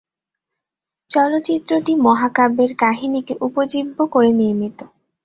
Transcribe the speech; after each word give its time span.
চলচ্চিত্রটি 1.09 1.93
মহাকাব্যের 2.05 2.71
কাহিনীকে 2.75 3.33
উপজীব্য 3.41 3.97
করে 4.05 4.29
নির্মিত। 4.33 4.79